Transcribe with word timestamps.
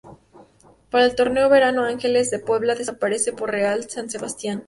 Para 0.89 1.05
el 1.05 1.13
torneo 1.13 1.47
Verano 1.47 1.83
Ángeles 1.85 2.31
de 2.31 2.39
Puebla 2.39 2.73
desaparece 2.73 3.33
por 3.33 3.51
Real 3.51 3.87
San 3.87 4.09
Sebastián. 4.09 4.59